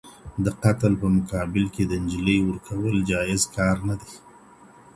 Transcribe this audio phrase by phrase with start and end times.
[0.45, 4.13] د قتل په مقابل کي د نجلۍ ورکول جائز کار نه دی.